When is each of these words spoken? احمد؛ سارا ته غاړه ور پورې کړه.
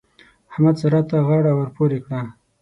احمد؛ 0.51 0.75
سارا 0.81 1.01
ته 1.09 1.15
غاړه 1.27 1.51
ور 1.55 1.69
پورې 1.77 1.99
کړه. 2.05 2.19